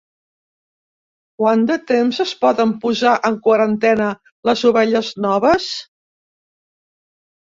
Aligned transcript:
Quant 1.41 1.65
de 1.71 1.75
temps 1.91 2.21
es 2.23 2.31
poden 2.45 2.71
posar 2.85 3.11
en 3.29 3.37
quarantena 3.47 4.07
les 4.51 4.63
ovelles 4.71 5.11
noves? 5.27 5.69